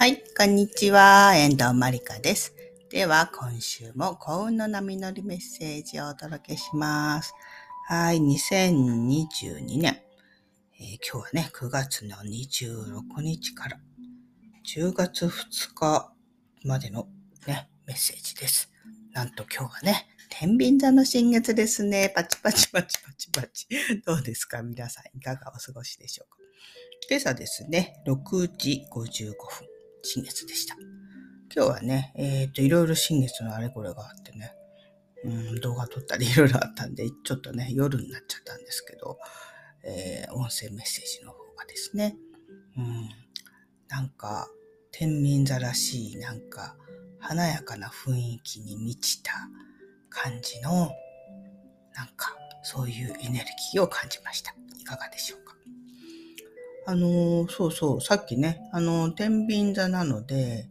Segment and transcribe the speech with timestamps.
[0.00, 1.36] はい、こんにちは。
[1.36, 2.54] 遠藤まりかです。
[2.88, 7.34] では、今週も幸運の波乗りメッセージをお届けします。
[7.86, 10.00] はい、2022年。
[10.80, 13.78] えー、今日はね、9月の26日から
[14.74, 15.30] 10月2
[15.74, 16.14] 日
[16.64, 17.06] までの
[17.46, 18.72] ね、メッセージです。
[19.12, 22.10] なんと今日はね、天秤座の新月ですね。
[22.16, 23.66] パチパチパチパチパチ。
[24.06, 24.62] どうですか？
[24.62, 26.38] 皆さん、いかがお過ごしでしょうか？
[27.10, 29.36] 今朝ですね、6時55分、
[30.02, 30.76] 新月でした。
[31.54, 34.52] 今日はね、えっ、ー、と、いろいろ新月のあれこれがあってね、
[35.24, 39.18] うん、動画撮ったりいろいろあったんで、ちょっとね、夜になっちゃったんですけど、
[39.84, 42.16] えー、音声メッセージの方がですね、
[42.76, 43.08] うん、
[43.88, 44.48] なんか、
[44.92, 46.76] 天秤座らしい、なんか、
[47.18, 49.32] 華やかな雰囲気に満ちた
[50.08, 50.90] 感じの、
[51.94, 54.54] なんか、そういうエネルギーを感じました。
[54.78, 55.49] いかがでしょうか？
[56.86, 60.68] あのー、そうそう、さっきね、あのー、天秤座なので、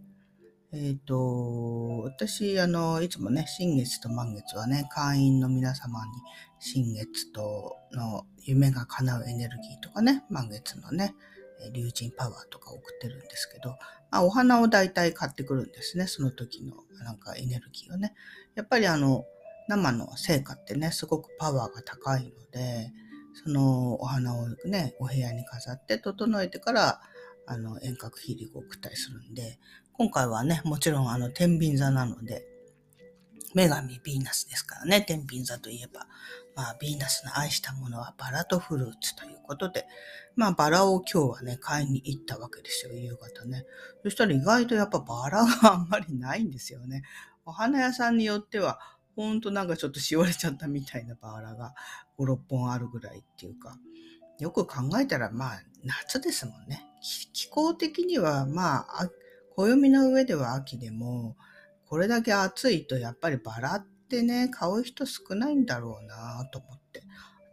[0.72, 6.12] えっ、ー、と、私、あの、いつもね、新月と満月はね、会員の皆様に
[6.60, 11.16] 新月との夢が叶うエネルギーとかね、満月のね、
[11.74, 13.72] 竜神パワーとか送ってるんですけど、
[14.12, 18.14] まあ、お花を大体買ってくるんですね、その時のなんかエネルギーをね。
[18.56, 19.26] やっぱりあの、
[19.68, 22.92] 生の成果ってね、すごくパワーが高いので、
[23.34, 27.02] そのお花をね、お部屋に飾って整えてから、
[27.46, 29.60] あの、遠隔ヒーリングを送ったりするんで、
[29.94, 32.46] 今回はね、もちろんあの、天秤座なので、
[33.56, 36.08] 女神ヴィーナスですからね、天秤座といえば、
[36.56, 39.88] まあ、ヴィーナスの愛したものはバラとフルーツということで、
[40.36, 43.66] まあ、バラを今日はね、買いに行ったわけですよ、夕方ね。
[44.04, 47.04] そしたら意外とやっぱバラがあんまりないんですよね。
[47.46, 48.80] お花屋さんによっては、
[49.20, 51.74] ほんとなんかちょっとしおれちゃったみたいなバラが
[52.18, 53.78] 5、6本あるぐらいっていうか、
[54.40, 56.86] よく考えたらまあ夏ですもんね。
[57.34, 59.10] 気候的にはまあ、
[59.58, 61.36] 暦の上では秋でも、
[61.86, 67.04] これだけ暑いとやっぱりバラってね、買う人少ないんだろうなと思って。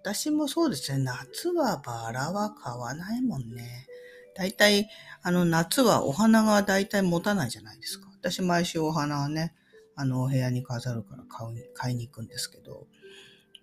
[0.02, 3.88] 私もそうですね、夏はバラは買わないもんね。
[4.36, 4.88] 大体、
[5.20, 8.06] あの夏はお花が大体持たないじゃないですか。
[8.14, 9.52] 私毎週お花はね、
[9.96, 12.86] あの、お部屋に飾るから買う買いに行くんですけど、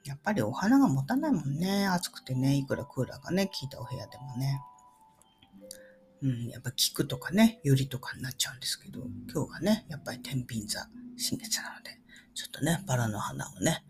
[0.04, 1.88] やっぱりお花が持たないもんね。
[1.88, 4.60] 暑くてね、いくらクーラーがね、効いたお部屋でもね。
[6.24, 9.02] うん、やっぱ菊とかね、ユリとかになっちゃうんですけど、
[9.32, 11.92] 今日はね、やっぱり天秤座、新月なので、
[12.34, 13.84] ちょっとね、バラの花をね、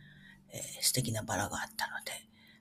[0.52, 2.12] えー、素敵なバラがあったので、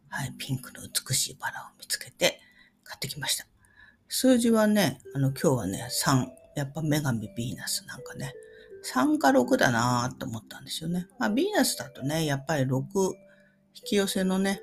[0.09, 2.41] はい、ピンクの美しいバラを見つけて
[2.85, 3.47] 買ってきました。
[4.09, 6.27] 数字はね、あの、今日はね、3。
[6.55, 8.35] やっぱ女神ヴィーナスなんかね、
[8.85, 11.07] 3か6だなーって思ったんですよね。
[11.19, 14.61] まあ、ヴィーナスだとね、やっぱり6、引き寄せのね、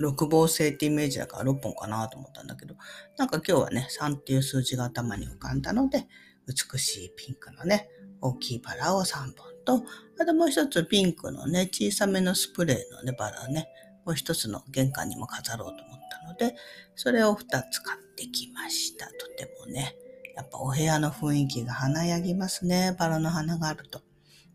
[0.00, 2.74] 6芒星ってイメージだから6本かなと思ったんだけど、
[3.18, 6.06] なんか今日はね、3っていう数字が頭に浮かんだので、
[6.46, 7.88] 美しいピンクのね、
[8.20, 9.34] 大きいバラを3本
[9.64, 9.84] と、
[10.20, 13.68] あともう一つピンクのね、小さめのスプレーのね、バラをね、
[14.04, 16.56] もう一つの玄関にも飾ろうと思ったので、
[16.96, 19.06] それを2つ買ってきました。
[19.06, 19.94] とてもね、
[20.36, 22.96] やっぱお部屋の雰囲気が華やぎますね。
[22.98, 24.00] バラの花があると。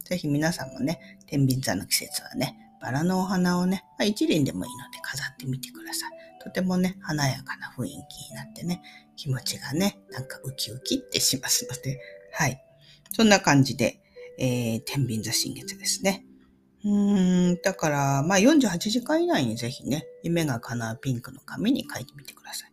[0.05, 6.11] ぜひ皆さんもね、天秤座の季節はね、バラのお花をね、まあ、一輪でもいいので飾ってみてください。
[6.43, 8.81] とてもね、華やかな雰囲気になってね、
[9.15, 11.99] 気持ちがね、なんかウキウキってしますので、
[12.31, 12.63] はい。
[13.11, 13.99] そんな感じで、
[14.39, 16.23] えー、天秤座新月ですね。
[16.85, 22.71] うーん、だから、まあ48時間以内にぜひね、夢が叶うピンクの紙に書いてみてください。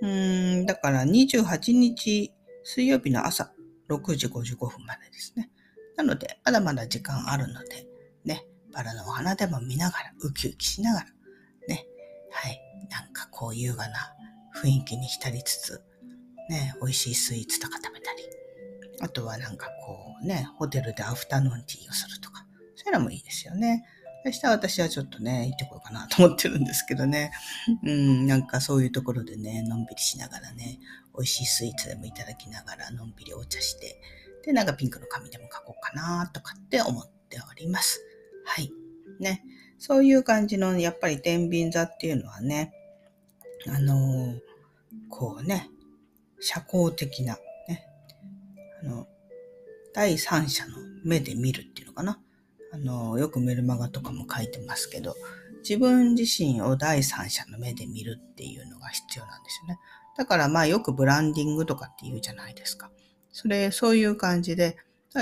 [0.00, 2.32] うん、だから28日
[2.62, 3.52] 水曜日の朝
[3.88, 5.50] 6時55分までですね。
[5.96, 7.86] なので、まだまだ時間あるので、
[8.24, 11.06] ね、バラのお花でも見ながら、ウキウキしながら、
[11.66, 11.86] ね、
[12.30, 12.60] はい、
[12.90, 14.14] なんかこう優雅な
[14.62, 15.82] 雰囲気に浸りつつ、
[16.48, 18.22] ね、美味しいスイーツとか食べたり、
[19.00, 22.44] あとはなんかこうね、ホテルでアフタヌーンティーをするとか、
[22.76, 23.84] そういうのもいいですよね。
[24.24, 27.30] 明日私はちょっとね、行ってこようかなと思ってるんですけどね。
[27.84, 30.80] うん、なんかそういうところでね、のんびりしながらね、
[31.16, 34.00] 美味しいスイーツでもいただきながら、のんびりお茶して、
[34.44, 38.04] で、なんかピンクの紙でも書こうかなとかって思っております。
[38.44, 38.72] はい。
[39.20, 39.44] ね。
[39.78, 42.72] そういう感じの、やっぱり天秤座っていうのはね、
[43.66, 44.38] あのー、
[45.08, 45.70] こうね、
[46.40, 47.38] 社交的な、
[47.68, 47.86] ね、
[48.82, 49.06] あの、
[49.92, 52.20] 第三者の目で見るっていうのかな。
[52.72, 55.14] あの、よくメルマガとかも書いてますけど、
[55.68, 59.78] 自分自身を第三者の目で見るっていうのが必要なんですよね。
[60.16, 62.90] だからまあよくブランディングとかって言うじゃないですか。
[63.32, 64.76] それ、そういう感じで、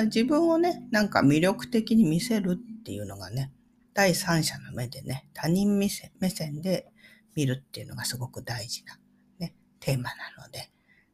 [0.05, 3.53] 自分をね、なんか魅力的に見せるっていうのがね、
[3.95, 6.87] 第三者の目でね、他人目線目線で
[7.35, 8.99] 見るっていうのがすごく大事な
[9.39, 10.71] ね、テーマなので、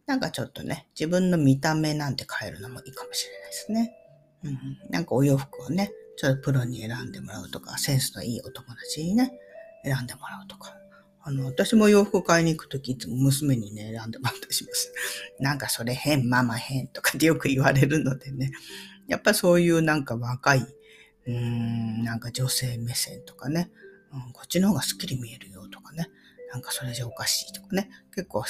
[0.06, 3.94] なんかちょっとね、自分の見た目なんて変えるのもいいかもしれないですね。
[4.44, 9.32] うん、なんかお洋服をね、ちょっとプロに選んでもらうとか、センスのいいお友達にね、
[9.84, 10.76] 選んでもらうとか。
[11.24, 14.92] あの、私も洋服買いに行くときいつも娘にね、選んでもらったりします。
[15.38, 18.50] なんかそれ変、ママ変とかってよく言われるのでね。
[19.06, 23.70] やっぱそういうなんか若い、うーん、なんか女性目線とかね、
[24.12, 26.08] うん、こっちの方がスッキリ見えるよとかね。
[26.52, 27.88] なんかそれじゃおかしいとかね。
[28.14, 28.44] 結構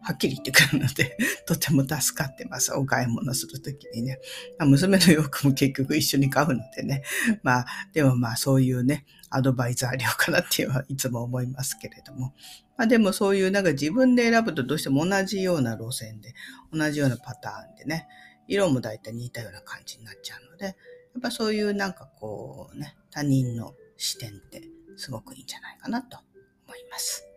[0.00, 1.16] はっきり言ってくるので、
[1.46, 2.72] とても助かってます。
[2.72, 4.20] お買い物するときにね。
[4.60, 7.02] 娘の洋服も結局一緒に買うのでね。
[7.42, 12.32] まあ、でもまあそういうね、アドバイザー料かなっていうのはいつも思いますけれども。
[12.76, 16.34] まあでもそういうなんか自分で選ぶとどうしても同じような路線で、
[16.72, 18.06] 同じようなパターンでね、
[18.46, 20.74] 色も大体似たような感じになっちゃうので、やっ
[21.20, 24.62] ぱそういうなんかこうね、他人の視点って
[24.96, 26.18] すごくいいんじゃないかなと
[26.66, 27.27] 思います。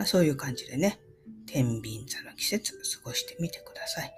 [0.00, 0.98] まあ、そういう感じでね、
[1.44, 4.14] 天秤座の季節過ごしてみてください。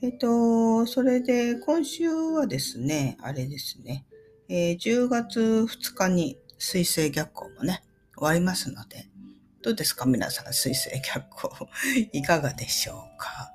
[0.00, 4.06] えっ、と、それで今週はですね、あれですね、
[4.48, 7.82] えー、10月2日に水星逆行もね、
[8.14, 9.08] 終わりますので、
[9.60, 10.06] どうですか？
[10.06, 11.68] 皆さん、水星逆行
[12.16, 13.52] いかがでしょうか？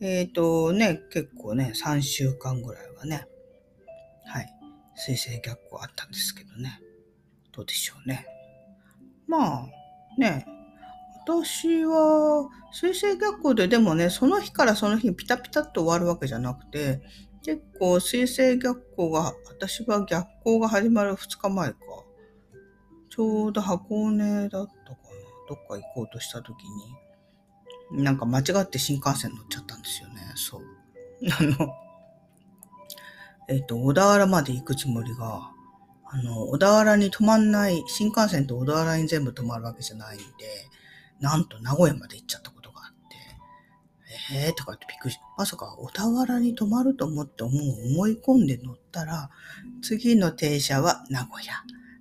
[0.00, 3.28] えっ、ー、とね、結構ね、3週間ぐらいはね、
[4.24, 4.48] はい、
[4.96, 6.80] 水星逆行あったんですけどね、
[7.52, 8.26] どうでしょうね。
[9.26, 9.66] まあ、
[10.16, 10.46] ね、
[11.26, 17.00] 私は、水星逆行ででもね、その日からその日にピタピタっと終わるわけじゃなくて、
[17.42, 21.76] 結構水星逆行が、私は逆行が始まる2日前か。
[23.08, 24.96] ちょうど箱根だったかな。
[25.48, 26.56] どっか行こうとした時
[27.90, 30.32] に、なんか間違って新幹線乗っちゃったんですよね。
[30.34, 30.62] そう。
[31.38, 31.72] あの、
[33.48, 35.50] えっ、と、小田原まで行くつもりが、
[36.06, 40.24] あの、小田原に止まんない、新幹線と小田原に全部止まるわけじゃないんで、
[41.24, 43.16] なんと名古屋まで行っちゃったことがあって、
[44.34, 47.52] えーとかってびっくりまさか小田原に泊まると思ってもう
[47.94, 49.30] 思い込んで乗ったら、
[49.82, 51.54] 次の停車は名古屋。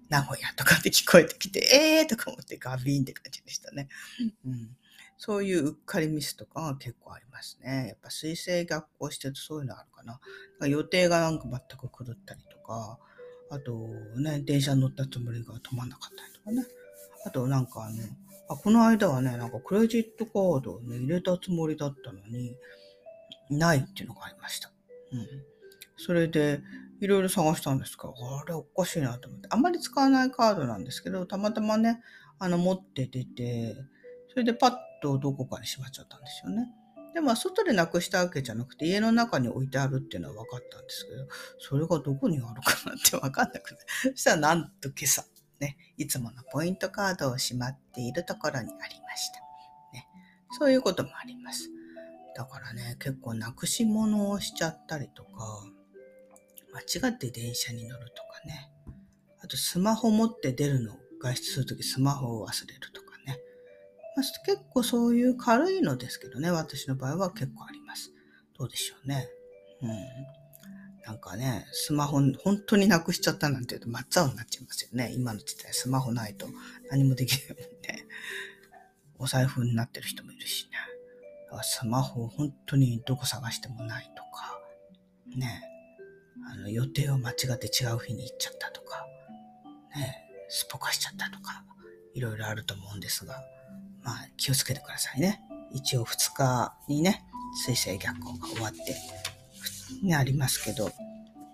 [0.10, 3.88] 名古屋とかって聞こえてきて、えーとか思ってガビーンって感じでしたね。
[4.46, 4.76] うん、
[5.18, 7.88] そういううっかりミスとかが結構ありますね。
[7.88, 10.20] やっぱ水星逆行してるとそういうのあるかな。
[10.60, 13.00] か予定がなんか全く狂ったりとか、
[13.50, 13.88] あと
[14.20, 16.66] ね、電車乗ったつもりが止まんなかったりとかね。
[17.26, 18.04] あとなんかあの、
[18.50, 22.56] あこの間はね、なんかクレジットカードをね、入れたつもりだったのに、
[23.50, 24.72] ないっていうのがありました。
[25.12, 25.28] うん。
[25.98, 26.62] それで、
[27.00, 29.48] いろいろ探したんですけど、あれおかしいなと思って。
[29.52, 32.00] あんまり使わないカードなんですけど、たまたまね、
[32.40, 33.76] あの、持って出て、
[34.30, 36.68] それでパッとどこかにしまっちゃったんですよね。
[37.14, 41.28] でも、外でなくしたわけじゃなくて、家の中に置いてあるっていうのは分かったんですけど、
[41.60, 43.78] それがどこにあるかなって分かんなくて。
[44.12, 45.26] そしたら、なんと今朝、
[45.64, 49.40] ね、いつものポイントカードをしまっているところにありました。
[49.94, 50.08] ね、
[50.60, 51.70] そういうこともあります。
[52.36, 55.30] だからね、結構なくし物をしちゃったりとか、
[56.74, 58.72] 間違って電車に乗るとかね。
[59.42, 63.40] あとスマホ持って出るの、外出するときスマホを忘れるとかね。
[64.18, 68.12] まあ、結構そういう軽いのですけどね、私の場合は結構あります。
[68.58, 69.30] どうでしょうね。
[69.82, 70.43] うん。
[71.06, 75.12] なんかね、スマホ、本当になくしちゃったなんて言うと真っ青になっちゃいますよね。
[75.14, 76.48] 今の時代スマホないと
[76.90, 78.06] 何もできないもんね。
[79.20, 80.78] お財布になってる人もいるしね。
[81.62, 84.60] スマホ本当にどこ探してもないとか、
[85.38, 85.62] ね。
[86.50, 89.06] あの予定を間違って違う日に行っちゃったとか、
[89.96, 90.24] ね。
[90.50, 91.64] すっぽかしちゃったとか、
[92.14, 93.44] いろいろあると思うんですが、
[94.04, 95.42] まあ気をつけてくださいね。
[95.72, 97.24] 一応2日にね、
[97.66, 98.96] 水星逆行が終わって、
[100.02, 100.92] ね、ありますけど、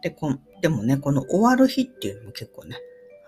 [0.02, 2.78] で、こでもね、この終わる日っていうのも結構ね、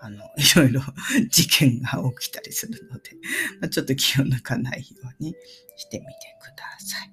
[0.00, 0.80] あの、 いろいろ
[1.30, 3.12] 事件が起きたりするので、
[3.60, 4.86] まあ、ちょっと気を抜かないよ
[5.20, 5.34] うに
[5.76, 7.12] してみてください。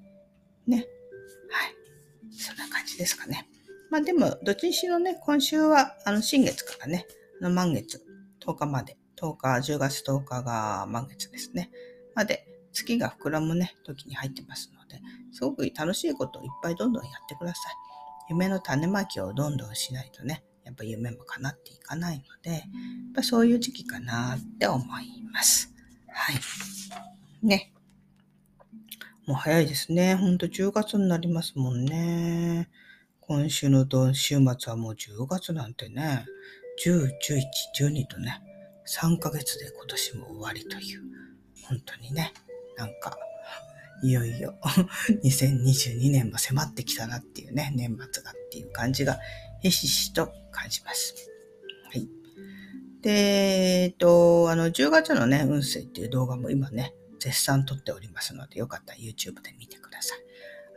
[0.69, 0.87] ね。
[1.49, 1.75] はい。
[2.33, 3.47] そんな感じですかね。
[3.89, 7.07] まあでも、どっちにしろね、今週は、あの、新月からね、
[7.41, 8.03] あの満月、
[8.39, 11.71] 10日まで、10日、10月10日が満月ですね。
[12.15, 17.73] まで、月が膨らむね、時に入ってますので、すごく楽しいことをいっぱいどんどんやってください。
[18.29, 22.61] 夢の種まきをどんどんしないとね、やっぱ夢も叶っていかないので、やっ
[23.15, 25.73] ぱそういう時期かなって思います。
[26.07, 26.35] はい。
[27.41, 27.73] ね。
[29.25, 30.15] もう早いですね。
[30.15, 32.69] ほんと10月になりますもんね。
[33.21, 36.25] 今週の週末はもう10月なんてね、
[36.83, 37.43] 10、11、
[37.79, 38.41] 12とね、
[38.87, 41.01] 3ヶ月で今年も終わりという、
[41.67, 42.33] 本当にね、
[42.75, 43.17] なんか
[44.01, 44.57] いよいよ
[45.23, 49.19] 2022年も迫ってきたなっていうね、年末がっていう感じが
[49.61, 51.13] ひしひしと感じます。
[51.91, 52.07] はい。
[53.01, 60.19] で、えっと、あの、10月のね、運勢っていう動画も今ね、絶賛撮っておりますので、よかったら YouTube で見てください。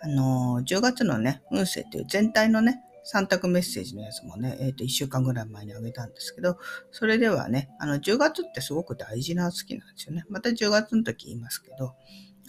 [0.03, 6.59] あの、10月のね、運勢っていう全体のね、3択メッセージのやつもね、えっ、ー、と、1週間ぐらい前にあげたんですけど、
[6.91, 10.25] それではね、あの、10月ってすごく大事な月なんですよね。
[10.29, 11.95] また10月の時言いますけど、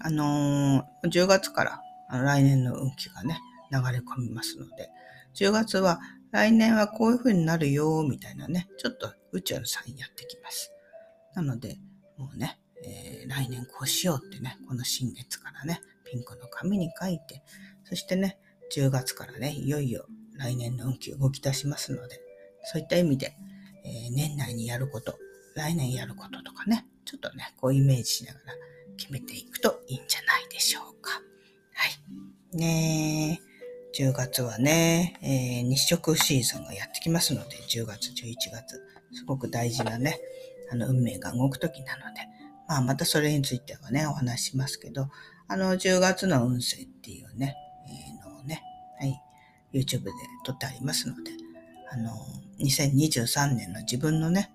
[0.06, 3.40] あのー、10月から来年の運気がね、
[3.72, 4.90] 流れ込みますので、
[5.34, 10.74] 10月は来年はこういう風になるよ、みたいなね、ちょっと宇宙のサインやってきます。
[11.36, 11.78] なので、
[12.18, 17.42] もうね、えー、来年こうしようってね、この新月からね、ピンクの紙に書いて、
[17.86, 18.38] そしてね、
[18.76, 20.06] 10月からね、いよいよ
[20.36, 22.20] 来年の運気動き出しますので、
[22.66, 23.38] そういった意味で、
[23.86, 25.18] えー、年内にやること、
[25.56, 28.54] 来年やることとかね、ちょっとね、こうイメージしながら
[28.98, 31.12] 決めていくといいんじゃないでしょうか。
[31.74, 31.88] は
[32.54, 32.58] い。
[32.58, 38.82] ねえ、10月はね、えー、日食シーズンがやってきますので、10月、11月、
[39.12, 40.20] すごく大事なね、
[40.72, 42.22] あの、運命が動くときなので、
[42.68, 45.10] まあ、またそれについてはね、お話しますけど、
[45.48, 47.56] あの、10月の運勢っていうね、
[47.88, 48.64] えー、のね、
[49.00, 49.22] はい、
[49.74, 50.12] YouTube で
[50.46, 51.32] 撮ってありますので、
[51.92, 52.12] あの、
[52.60, 54.52] 2023年の自分のね、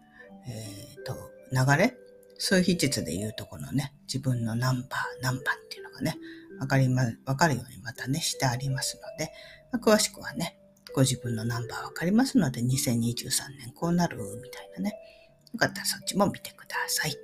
[0.46, 1.14] えっ、ー、と、
[1.52, 1.96] 流れ
[2.38, 6.16] 数比術で言うとこのね、自分のナンバー、何番っていうのがね、
[6.60, 9.32] わかりま、わかるようにまたね、してありますので、
[9.72, 10.58] まあ、詳しくはね、
[10.94, 12.68] ご自分のナンバーわかりますので、2023
[13.58, 14.94] 年こうなる、みたいなね。
[15.52, 17.16] よかったらそっちも見てください。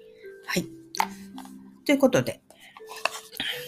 [0.46, 0.66] はい。
[1.84, 2.40] ということで、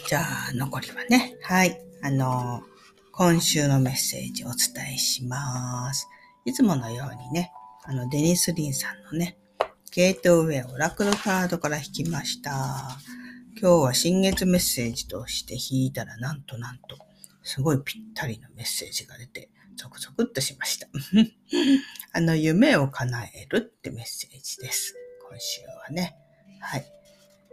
[0.08, 1.80] じゃあ、残りはね、はい。
[2.02, 2.62] あの
[3.10, 6.06] 今週のメッセージをお伝えします。
[6.44, 7.50] いつものようにね、
[7.84, 9.38] あの、デニス・リンさんのね、
[9.96, 12.52] ゲートウェイオラクルカードから引きました。
[13.58, 16.98] 今日は新月メッセージとして引いたら、なんとなんと、
[17.42, 20.88] すごいぴったりのメッセージが出て、ゾクゾクっとしました。
[22.12, 24.94] あの、夢を叶えるってメッセージです。
[25.30, 26.14] 今週はね。
[26.60, 26.84] はい。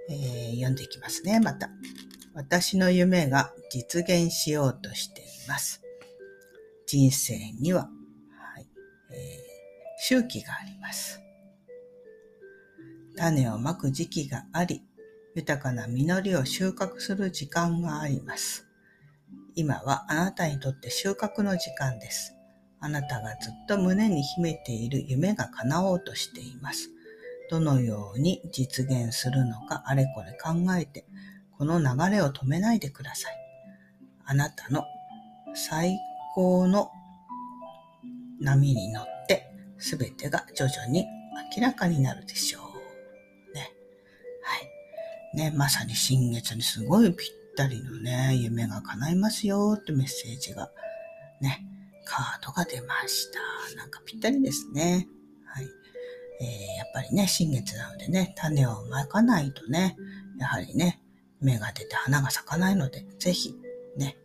[0.10, 1.70] えー、読んでいきますね、また。
[2.34, 5.82] 私の夢が実現しようとしています。
[6.88, 8.68] 人生には、はい
[9.14, 9.40] えー、
[10.02, 11.23] 周期があります。
[13.16, 14.84] 種をまく時期があり、
[15.36, 18.68] 豊かな実りを収穫する時間があります。
[19.56, 22.36] 今はあなたにとって収穫の時間です。
[22.80, 26.90] あなたがずっと胸に秘めている夢が叶おうとしています。
[27.50, 31.06] どのように実現するのかあれこれ考えて、
[31.58, 33.38] この流れを止めないでください。
[34.26, 34.84] あなたの
[35.54, 35.98] 最
[36.36, 36.90] 高の
[38.40, 41.06] 波に乗って、すべてが徐々に
[41.56, 42.63] 明らかになるでしょう。
[45.34, 45.54] ね。
[45.56, 50.70] まさに新月にすごいぴったりのね、夢が叶いますよってメッセージが、
[51.42, 51.66] ね、
[52.06, 53.76] カードが出ました。
[53.78, 55.08] なんかぴったりですね。
[55.46, 55.66] はい。
[56.42, 56.48] えー、
[56.78, 59.96] やっぱりね、新月なのでね、種をまかないとね、
[60.40, 61.02] やはりね、
[61.42, 63.56] 芽が出て花が咲かないので、ぜひ、
[63.98, 64.18] ね、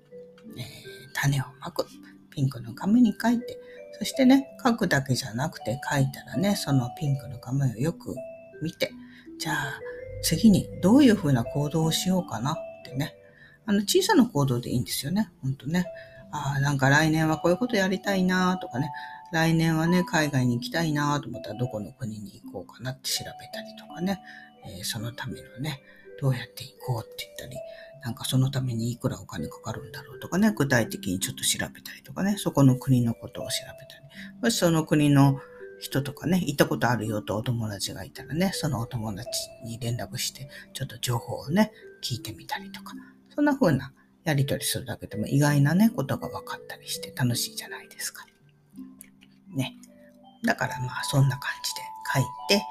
[0.57, 0.89] えー
[1.21, 1.87] 種をまく。
[2.31, 3.59] ピンクの紙に書いて、
[3.99, 8.15] そしてね、書くだけじゃなくて書いたらね、そのピンクの紙をよく
[8.63, 8.93] 見て、
[9.41, 9.81] じゃあ
[10.23, 13.15] 次にどういうふうな行動をしようかなってね。
[13.67, 15.31] あの小さな行動でいいんですよね。
[15.43, 15.87] ほんとね。
[16.31, 18.91] ああ、なんか来年はこういうことやりたいなとかね。
[19.31, 24.21] 来年はね、海外に行きたいなと思ったらどこの国に行こうかなって調べたりとかね。
[24.67, 25.83] えー、そのためのね、
[26.21, 27.61] どうやって行こうって言ったり、
[28.03, 35.41] なんかそのためにいくらお金かかるんだろうとかね、具体的にちょっと調べたりとかね、そこの国のことを調べたり、もしその国の
[35.81, 39.29] 人とかね、行ったことあるよとお友達がいたらね、そのお友達
[39.65, 42.95] に連絡して、ちょっと情報をね、聞いてみたりとか、
[43.35, 43.93] そんな風な
[44.25, 48.27] やりとりするだけでも意外なね、ことが分かったりして楽しいじゃないですか。
[49.55, 49.75] ね。
[50.45, 51.81] だからまあそんな感じで
[52.15, 52.65] 書いて、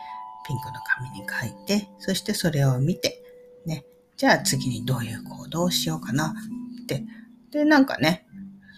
[0.48, 3.22] ピンクの紙に書いて、そしてそれを見て、
[3.66, 3.86] ね、
[4.16, 6.34] じゃあ次にどういう行動をしようかな
[6.82, 7.04] って。
[7.52, 8.26] で、なんかね、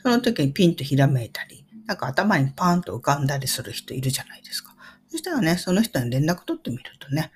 [0.04, 4.76] その時にピンとひらめいたり、なんか頭にパーンと浮かんだりする人いるじゃないですか。
[5.08, 7.32] そしたらね、その人に連絡取ってみるとね、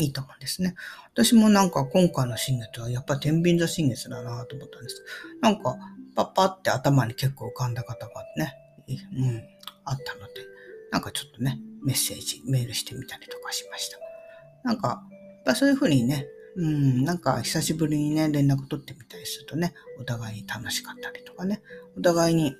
[0.00, 0.74] いいと思うんですね。
[1.12, 5.04] 私もなんか今回の新月はやっぱ天秤座新月だなと思ったんです。
[5.42, 5.76] なんか
[6.16, 8.54] パッパって頭に結構浮かんだ方がね、
[8.88, 9.42] うん、
[9.84, 10.32] あったので、
[10.90, 13.98] なんかちょっとね、メッセージ、メールしてみたりとかしました。
[14.62, 16.26] なんか、やっぱそういうふうにね、
[16.56, 21.60] うん、なんか久しぶりにね、連絡取ってみたりするとね、お互いに楽しかったりとかね、
[21.98, 22.56] お互いに、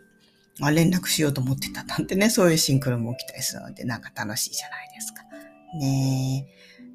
[0.61, 5.23] あ、連絡しようと思ってたなんてね、そういうシンクロも起きたりするので、なんか楽しいじゃないですか。
[5.79, 6.47] ね。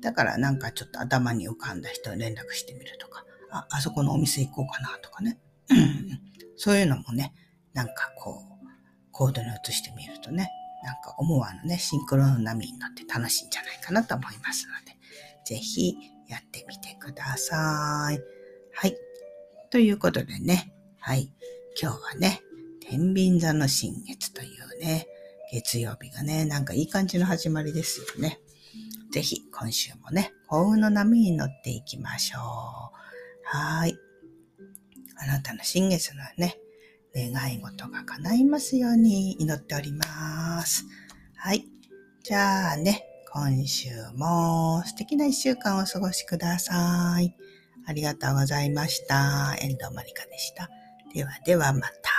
[0.01, 5.39] だからなんかちょっと頭に浮かんだ人に連絡してみるとか、あ、あそこのお店行こうかなとかね。
[6.55, 7.33] そういうのもね、
[7.73, 8.67] なんかこう、
[9.11, 10.49] コードに移してみるとね、
[10.83, 14.97] なんか思わぬね、シンクロの波に乗って楽しいんじゃないかなと思いますので、
[15.45, 15.95] ぜひ
[16.27, 18.19] やってみてください。
[18.73, 18.95] はい。
[19.69, 21.33] ということでね、はい。
[21.81, 22.41] 今日はね、
[22.89, 25.05] 天秤座の新月というね、
[25.51, 28.39] 月曜日がね、なんかいい感じの始まりですよね。
[29.11, 32.41] ぜひ今週もね、幸運の波に乗っていきましょう。
[33.43, 33.95] はい。
[35.17, 36.57] あなたの新月のね、
[37.15, 40.83] 願い事が叶いますように祈っております。
[41.35, 41.65] はい。
[42.23, 47.35] じゃあね、今週も素敵な一週間をお過ごしください。
[47.85, 49.55] ありがとうございました。
[49.61, 50.71] 遠藤まりかでした。
[51.13, 52.18] ではではまた。